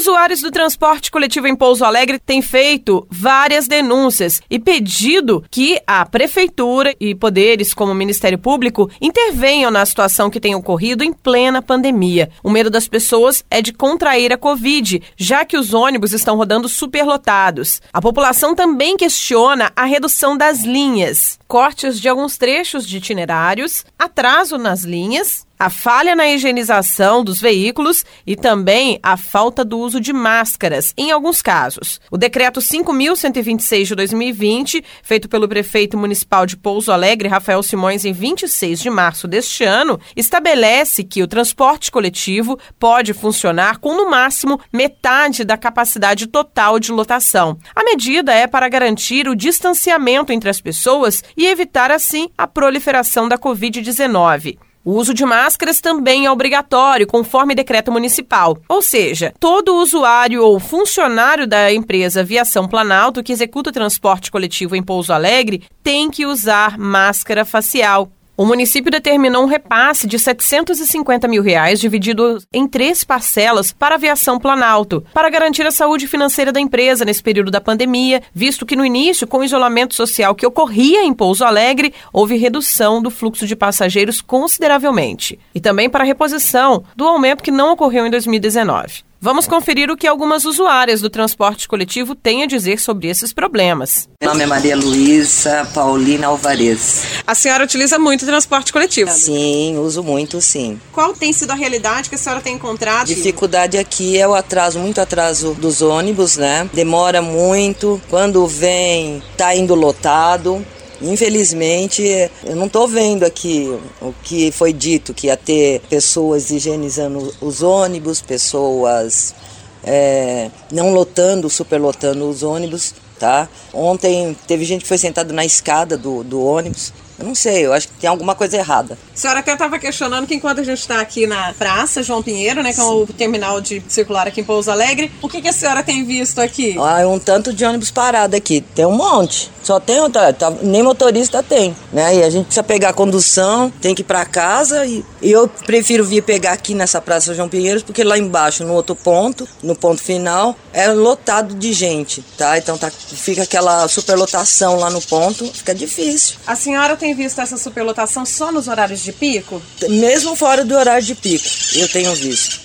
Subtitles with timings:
[0.00, 6.06] Usuários do transporte coletivo em Pouso Alegre têm feito várias denúncias e pedido que a
[6.06, 11.60] prefeitura e poderes como o Ministério Público intervenham na situação que tem ocorrido em plena
[11.60, 12.30] pandemia.
[12.42, 16.66] O medo das pessoas é de contrair a Covid, já que os ônibus estão rodando
[16.66, 17.82] superlotados.
[17.92, 24.56] A população também questiona a redução das linhas, cortes de alguns trechos de itinerários, atraso
[24.56, 30.10] nas linhas a falha na higienização dos veículos e também a falta do uso de
[30.10, 32.00] máscaras, em alguns casos.
[32.10, 38.12] O decreto 5.126 de 2020, feito pelo prefeito municipal de Pouso Alegre, Rafael Simões, em
[38.14, 44.58] 26 de março deste ano, estabelece que o transporte coletivo pode funcionar com, no máximo,
[44.72, 47.58] metade da capacidade total de lotação.
[47.76, 53.28] A medida é para garantir o distanciamento entre as pessoas e evitar, assim, a proliferação
[53.28, 54.69] da Covid-19.
[54.82, 58.56] O uso de máscaras também é obrigatório, conforme decreto municipal.
[58.66, 64.82] Ou seja, todo usuário ou funcionário da empresa Viação Planalto que executa transporte coletivo em
[64.82, 68.10] Pouso Alegre tem que usar máscara facial.
[68.40, 73.98] O município determinou um repasse de 750 mil reais dividido em três parcelas para a
[73.98, 78.74] aviação Planalto, para garantir a saúde financeira da empresa nesse período da pandemia, visto que
[78.74, 83.46] no início, com o isolamento social que ocorria em Pouso Alegre, houve redução do fluxo
[83.46, 85.38] de passageiros consideravelmente.
[85.54, 89.09] E também para a reposição do aumento que não ocorreu em 2019.
[89.22, 94.08] Vamos conferir o que algumas usuárias do transporte coletivo têm a dizer sobre esses problemas.
[94.18, 97.02] Meu nome é Maria Luísa Paulina Alvarez.
[97.26, 99.10] A senhora utiliza muito transporte coletivo?
[99.10, 100.80] Sim, uso muito, sim.
[100.90, 103.08] Qual tem sido a realidade que a senhora tem encontrado?
[103.08, 106.66] Dificuldade aqui é o atraso, muito atraso dos ônibus, né?
[106.72, 108.00] Demora muito.
[108.08, 110.64] Quando vem, tá indo lotado.
[111.00, 112.02] Infelizmente,
[112.44, 113.66] eu não estou vendo aqui
[114.02, 119.34] o que foi dito, que ia ter pessoas higienizando os ônibus, pessoas
[119.82, 123.48] é, não lotando, superlotando os ônibus, tá?
[123.72, 127.72] Ontem teve gente que foi sentada na escada do, do ônibus, eu não sei, eu
[127.72, 128.98] acho que tem alguma coisa errada.
[129.14, 132.62] A senhora até estava questionando que enquanto a gente está aqui na praça João Pinheiro,
[132.62, 135.52] né, que é o terminal de circular aqui em Pouso Alegre, o que, que a
[135.52, 136.76] senhora tem visto aqui?
[136.78, 139.50] Ah, um tanto de ônibus parado aqui, tem um monte.
[139.62, 142.16] Só tem, tá, tá, nem motorista tem, né?
[142.16, 145.46] E a gente precisa pegar a condução, tem que ir para casa e, e, eu
[145.46, 149.76] prefiro vir pegar aqui nessa praça João Pinheiro, porque lá embaixo, no outro ponto, no
[149.76, 152.56] ponto final, é lotado de gente, tá?
[152.56, 156.36] Então tá, fica aquela superlotação lá no ponto, fica difícil.
[156.46, 159.60] A senhora tem visto essa superlotação só nos horários de pico?
[159.88, 161.44] Mesmo fora do horário de pico,
[161.74, 162.60] eu tenho visto.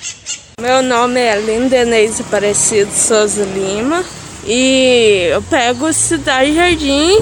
[0.61, 4.05] Meu nome é Lindenese Aparecido Souza Lima
[4.45, 7.19] e eu pego Cidade Jardim,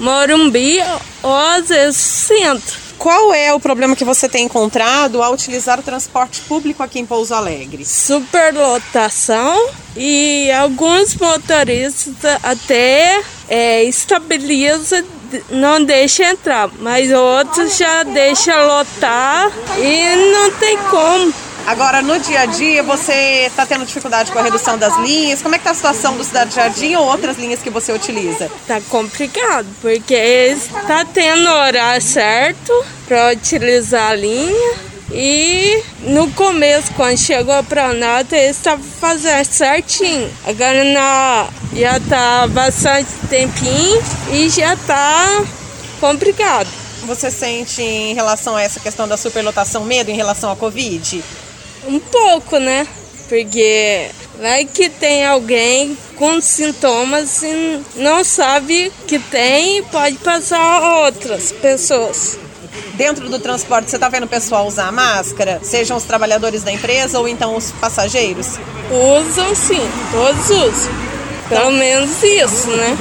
[0.00, 0.78] Morumbi
[1.22, 2.82] ou às vezes centro.
[2.98, 7.06] Qual é o problema que você tem encontrado ao utilizar o transporte público aqui em
[7.06, 7.84] Pouso Alegre?
[7.84, 15.04] Superlotação e alguns motoristas até é, estabiliza,
[15.50, 21.32] não deixa entrar, mas outros já deixa lotar e não tem como.
[21.66, 25.40] Agora, no dia a dia, você está tendo dificuldade com a redução das linhas?
[25.40, 28.50] Como é que está a situação do Cidade Jardim ou outras linhas que você utiliza?
[28.66, 32.72] Tá complicado, porque está tendo horário certo
[33.06, 34.91] para utilizar a linha.
[35.14, 40.30] E no começo, quando chegou para nota, eles estavam fazendo certinho.
[40.46, 44.02] Agora na, já tá bastante tempinho
[44.32, 45.44] e já tá
[46.00, 46.68] complicado.
[47.04, 51.22] Você sente em relação a essa questão da superlotação medo em relação à Covid?
[51.86, 52.86] Um pouco, né?
[53.28, 54.08] Porque
[54.40, 61.04] vai que tem alguém com sintomas e não sabe que tem e pode passar a
[61.04, 62.38] outras pessoas.
[62.94, 65.60] Dentro do transporte, você está vendo o pessoal usar máscara?
[65.62, 68.58] Sejam os trabalhadores da empresa ou então os passageiros?
[68.90, 69.80] Usam sim,
[70.12, 70.92] todos usam.
[71.48, 72.96] Pelo menos isso, né?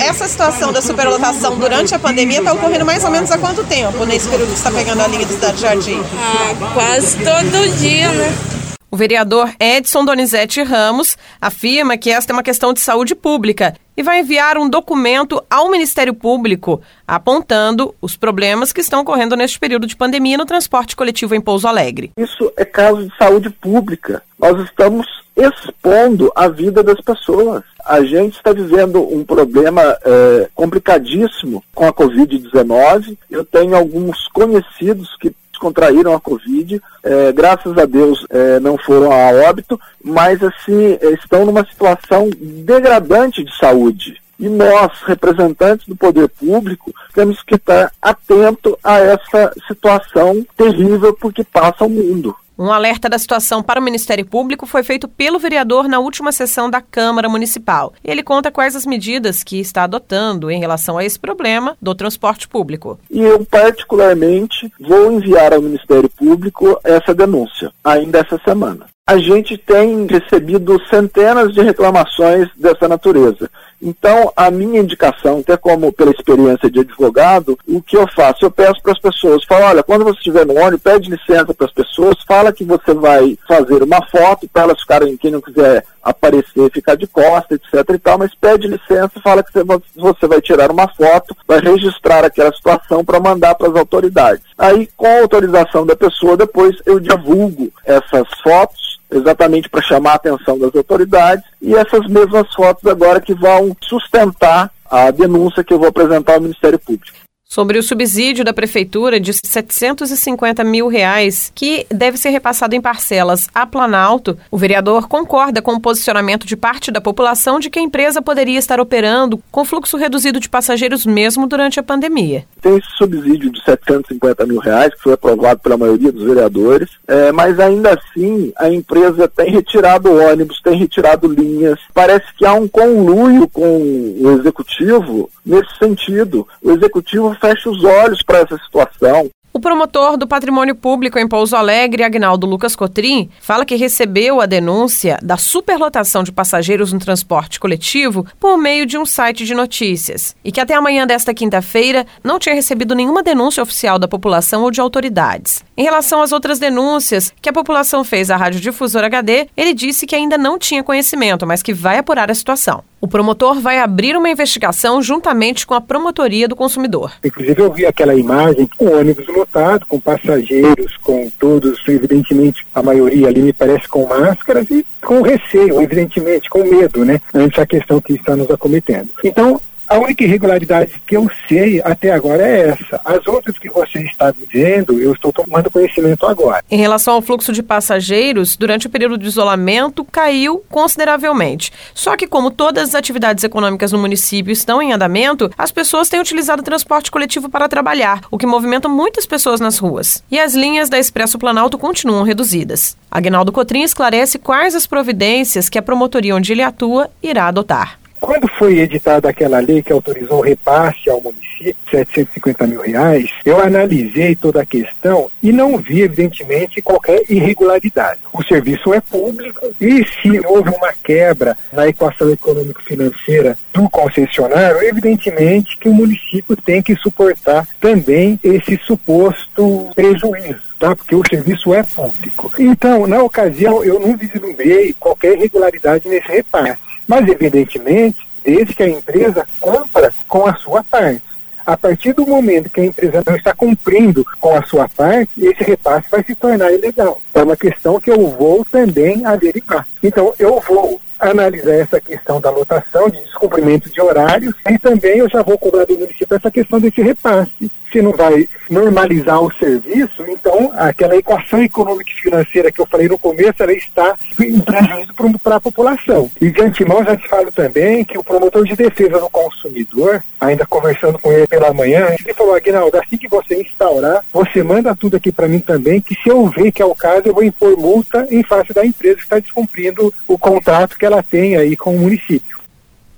[0.00, 4.04] Essa situação da superlotação durante a pandemia está ocorrendo mais ou menos há quanto tempo
[4.04, 6.02] nesse período que está pegando a linha do Cidade Jardim?
[6.18, 8.51] Ah, quase todo dia, né?
[8.92, 14.02] O vereador Edson Donizete Ramos afirma que esta é uma questão de saúde pública e
[14.02, 16.78] vai enviar um documento ao Ministério Público
[17.08, 21.66] apontando os problemas que estão ocorrendo neste período de pandemia no transporte coletivo em Pouso
[21.66, 22.12] Alegre.
[22.18, 24.22] Isso é caso de saúde pública.
[24.38, 27.62] Nós estamos expondo a vida das pessoas.
[27.86, 33.16] A gente está vivendo um problema é, complicadíssimo com a Covid-19.
[33.30, 39.12] Eu tenho alguns conhecidos que contraíram a Covid, é, graças a Deus é, não foram
[39.12, 44.20] a óbito, mas assim estão numa situação degradante de saúde.
[44.40, 51.44] E nós, representantes do poder público, temos que estar atento a essa situação terrível porque
[51.44, 52.34] passa o mundo.
[52.58, 56.68] Um alerta da situação para o Ministério Público foi feito pelo vereador na última sessão
[56.68, 57.94] da Câmara Municipal.
[58.04, 62.46] Ele conta quais as medidas que está adotando em relação a esse problema do transporte
[62.46, 63.00] público.
[63.10, 68.86] E eu, particularmente, vou enviar ao Ministério Público essa denúncia, ainda essa semana.
[69.12, 73.50] A gente tem recebido centenas de reclamações dessa natureza.
[73.82, 78.46] Então, a minha indicação, até como pela experiência de advogado, o que eu faço?
[78.46, 81.66] Eu peço para as pessoas, falo, olha, quando você estiver no ônibus, pede licença para
[81.66, 85.84] as pessoas, fala que você vai fazer uma foto para elas ficarem, quem não quiser
[86.02, 89.52] aparecer, ficar de costa, etc e tal, mas pede licença, fala que
[89.94, 94.44] você vai tirar uma foto, vai registrar aquela situação para mandar para as autoridades.
[94.56, 100.14] Aí, com a autorização da pessoa, depois eu divulgo essas fotos exatamente para chamar a
[100.14, 105.78] atenção das autoridades, e essas mesmas fotos agora que vão sustentar a denúncia que eu
[105.78, 107.21] vou apresentar ao Ministério Público
[107.52, 113.46] sobre o subsídio da prefeitura de 750 mil reais que deve ser repassado em parcelas
[113.54, 117.82] a Planalto, o vereador concorda com o posicionamento de parte da população de que a
[117.82, 122.46] empresa poderia estar operando com fluxo reduzido de passageiros mesmo durante a pandemia.
[122.62, 127.32] Tem esse subsídio de 750 mil reais que foi aprovado pela maioria dos vereadores, é,
[127.32, 131.78] mas ainda assim a empresa tem retirado ônibus, tem retirado linhas.
[131.92, 133.76] Parece que há um conluio com
[134.22, 136.48] o executivo nesse sentido.
[136.62, 139.28] O executivo fecha os olhos para essa situação.
[139.54, 144.46] O promotor do Patrimônio Público em Pouso Alegre, Agnaldo Lucas Cotrim, fala que recebeu a
[144.46, 150.34] denúncia da superlotação de passageiros no transporte coletivo por meio de um site de notícias
[150.42, 154.70] e que até amanhã desta quinta-feira não tinha recebido nenhuma denúncia oficial da população ou
[154.70, 155.62] de autoridades.
[155.74, 160.06] Em relação às outras denúncias que a população fez à Rádio Difusor HD, ele disse
[160.06, 162.84] que ainda não tinha conhecimento, mas que vai apurar a situação.
[163.00, 167.12] O promotor vai abrir uma investigação juntamente com a Promotoria do Consumidor.
[167.24, 173.28] Inclusive, eu vi aquela imagem com ônibus lotado, com passageiros, com todos, evidentemente, a maioria
[173.28, 177.18] ali me parece com máscaras e com receio, evidentemente, com medo, né?
[177.34, 179.08] Antes a questão que está nos acometendo.
[179.24, 179.58] Então,
[179.92, 182.98] a única irregularidade que eu sei até agora é essa.
[183.04, 186.64] As outras que você está dizendo, eu estou tomando conhecimento agora.
[186.70, 191.70] Em relação ao fluxo de passageiros, durante o período de isolamento, caiu consideravelmente.
[191.92, 196.20] Só que, como todas as atividades econômicas no município estão em andamento, as pessoas têm
[196.20, 200.24] utilizado o transporte coletivo para trabalhar, o que movimenta muitas pessoas nas ruas.
[200.30, 202.96] E as linhas da Expresso Planalto continuam reduzidas.
[203.10, 208.01] Agnaldo Cotrim esclarece quais as providências que a promotoria onde ele atua irá adotar.
[208.22, 213.60] Quando foi editada aquela lei que autorizou o repasse ao município, 750 mil reais, eu
[213.60, 218.20] analisei toda a questão e não vi, evidentemente, qualquer irregularidade.
[218.32, 225.76] O serviço é público e se houve uma quebra na equação econômico-financeira do concessionário, evidentemente
[225.76, 230.62] que o município tem que suportar também esse suposto prejuízo.
[230.78, 230.94] Tá?
[230.94, 232.52] Porque o serviço é público.
[232.56, 236.91] Então, na ocasião, eu não vislumbrei qualquer irregularidade nesse repasse.
[237.12, 241.20] Mas, evidentemente, desde que a empresa compra com a sua parte.
[241.66, 245.62] A partir do momento que a empresa não está cumprindo com a sua parte, esse
[245.62, 247.20] repasse vai se tornar ilegal.
[247.34, 249.86] É uma questão que eu vou também averiguar.
[250.02, 255.28] Então, eu vou analisar essa questão da lotação, de descumprimento de horários, e também eu
[255.28, 257.70] já vou cobrar do município essa questão desse repasse.
[257.92, 263.06] Se não vai normalizar o serviço, então aquela equação econômica e financeira que eu falei
[263.06, 265.12] no começo, ela está em prejuízo
[265.42, 266.30] para a população.
[266.40, 270.64] E de antemão já te falo também que o promotor de defesa do consumidor, ainda
[270.64, 275.18] conversando com ele pela manhã, ele falou, Aguinaldo, assim que você instaurar, você manda tudo
[275.18, 277.76] aqui para mim também, que se eu ver que é o caso, eu vou impor
[277.76, 281.94] multa em face da empresa que está descumprindo o contrato que ela tem aí com
[281.94, 282.58] o município.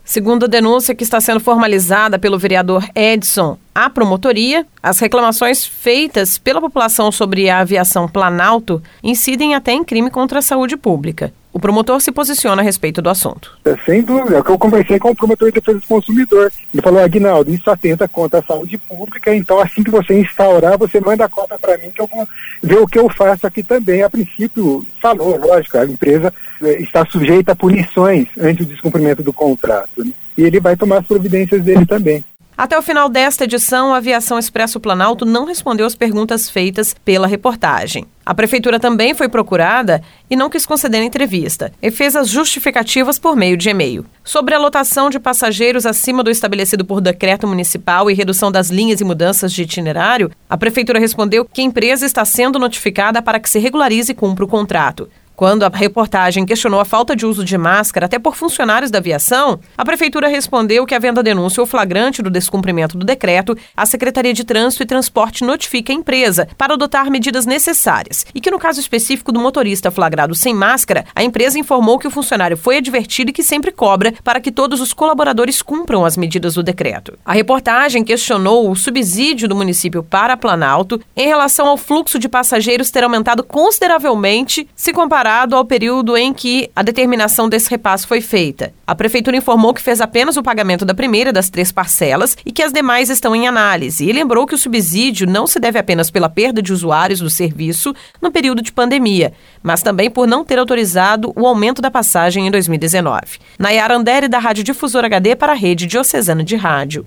[0.04, 6.38] Segundo a denúncia que está sendo formalizada pelo vereador Edson à promotoria, as reclamações feitas
[6.38, 11.32] pela população sobre a aviação Planalto incidem até em crime contra a saúde pública.
[11.54, 13.56] O promotor se posiciona a respeito do assunto.
[13.64, 16.52] É, sem dúvida, é o que eu conversei com o promotor de defesa do consumidor.
[16.72, 21.00] Ele falou, Aguinaldo, isso atenta contra a saúde pública, então assim que você instaurar, você
[21.00, 22.26] manda a conta para mim que eu vou
[22.60, 24.02] ver o que eu faço aqui também.
[24.02, 29.32] A princípio, falou, lógico, a empresa é, está sujeita a punições ante o descumprimento do
[29.32, 30.04] contrato.
[30.04, 30.12] Né?
[30.36, 32.24] E ele vai tomar as providências dele também.
[32.56, 37.26] Até o final desta edição, a Aviação Expresso Planalto não respondeu às perguntas feitas pela
[37.26, 38.06] reportagem.
[38.24, 43.34] A prefeitura também foi procurada e não quis conceder entrevista e fez as justificativas por
[43.34, 44.06] meio de e-mail.
[44.22, 49.00] Sobre a lotação de passageiros acima do estabelecido por decreto municipal e redução das linhas
[49.00, 53.50] e mudanças de itinerário, a prefeitura respondeu que a empresa está sendo notificada para que
[53.50, 55.08] se regularize e cumpra o contrato.
[55.36, 59.58] Quando a reportagem questionou a falta de uso de máscara até por funcionários da aviação,
[59.76, 64.32] a prefeitura respondeu que, havendo a denúncia ou flagrante do descumprimento do decreto, a Secretaria
[64.32, 68.78] de Trânsito e Transporte notifica a empresa para adotar medidas necessárias e que, no caso
[68.78, 73.32] específico do motorista flagrado sem máscara, a empresa informou que o funcionário foi advertido e
[73.32, 77.18] que sempre cobra para que todos os colaboradores cumpram as medidas do decreto.
[77.24, 82.92] A reportagem questionou o subsídio do município para Planalto em relação ao fluxo de passageiros
[82.92, 88.20] ter aumentado consideravelmente se comparado comparado ao período em que a determinação desse repasse foi
[88.20, 88.74] feita.
[88.86, 92.62] A Prefeitura informou que fez apenas o pagamento da primeira das três parcelas e que
[92.62, 94.04] as demais estão em análise.
[94.04, 97.94] E lembrou que o subsídio não se deve apenas pela perda de usuários do serviço
[98.20, 102.50] no período de pandemia, mas também por não ter autorizado o aumento da passagem em
[102.50, 103.38] 2019.
[103.58, 107.06] Nayara Andere, da Rádio Difusor HD, para a Rede Diocesana de Rádio.